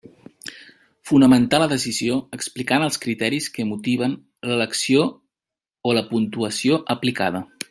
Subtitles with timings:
[1.09, 4.17] Fonamentar la decisió, explicant els criteris que motiven
[4.53, 5.07] l'elecció
[5.91, 7.49] o la puntuació aplicada.